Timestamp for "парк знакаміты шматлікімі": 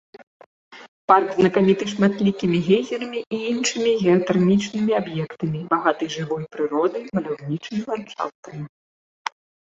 1.11-2.57